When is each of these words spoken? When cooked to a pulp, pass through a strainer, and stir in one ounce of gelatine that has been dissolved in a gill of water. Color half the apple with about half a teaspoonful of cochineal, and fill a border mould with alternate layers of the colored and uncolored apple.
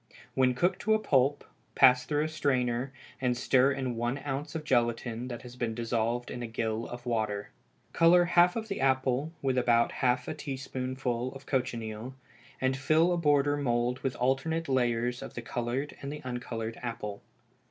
When 0.33 0.55
cooked 0.55 0.79
to 0.81 0.95
a 0.95 0.99
pulp, 0.99 1.43
pass 1.75 2.05
through 2.07 2.23
a 2.23 2.27
strainer, 2.27 2.91
and 3.21 3.37
stir 3.37 3.71
in 3.71 3.95
one 3.95 4.17
ounce 4.25 4.55
of 4.55 4.63
gelatine 4.63 5.27
that 5.27 5.43
has 5.43 5.55
been 5.55 5.75
dissolved 5.75 6.31
in 6.31 6.41
a 6.41 6.47
gill 6.47 6.87
of 6.87 7.05
water. 7.05 7.51
Color 7.93 8.25
half 8.25 8.55
the 8.67 8.81
apple 8.81 9.31
with 9.43 9.59
about 9.59 9.91
half 9.91 10.27
a 10.27 10.33
teaspoonful 10.33 11.35
of 11.35 11.45
cochineal, 11.45 12.15
and 12.59 12.75
fill 12.75 13.13
a 13.13 13.17
border 13.17 13.55
mould 13.57 13.99
with 13.99 14.15
alternate 14.15 14.67
layers 14.67 15.21
of 15.21 15.35
the 15.35 15.41
colored 15.43 15.95
and 16.01 16.19
uncolored 16.25 16.79
apple. 16.81 17.21